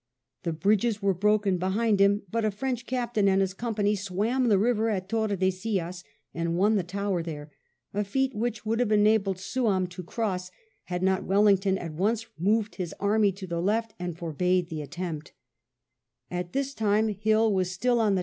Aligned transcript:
The 0.41 0.51
bridges 0.51 0.99
were 1.03 1.13
broken 1.13 1.59
behind 1.59 1.99
him, 2.01 2.23
but 2.31 2.43
a 2.43 2.49
French 2.49 2.87
captain 2.87 3.27
and 3.29 3.39
his 3.39 3.53
company 3.53 3.95
swam 3.95 4.47
the 4.47 4.57
river 4.57 4.89
at 4.89 5.07
Tordesillas 5.07 6.03
and 6.33 6.57
won 6.57 6.75
the 6.75 6.81
tower 6.81 7.21
there, 7.21 7.51
a 7.93 8.03
feat 8.03 8.33
which 8.33 8.65
would 8.65 8.79
have 8.79 8.91
enabled 8.91 9.37
Souham 9.37 9.87
to 9.89 10.01
cross, 10.01 10.49
had 10.85 11.03
not 11.03 11.25
Wellington 11.25 11.77
at 11.77 11.93
once 11.93 12.25
moved 12.39 12.77
his 12.77 12.95
army 12.99 13.31
to 13.33 13.45
the 13.45 13.61
left 13.61 13.93
and 13.99 14.17
forbade 14.17 14.69
the 14.69 14.81
attempt 14.81 15.33
At 16.31 16.51
this 16.53 16.73
time 16.73 17.09
Hill 17.09 17.53
was 17.53 17.69
still 17.69 17.69
on 17.69 17.77
the 17.77 17.89
172 17.89 17.89
WELLINGTON 17.89 18.15
chap. 18.15 18.19